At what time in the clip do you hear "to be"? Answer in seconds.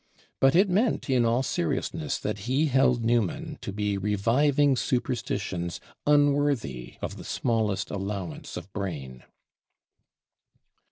3.61-3.99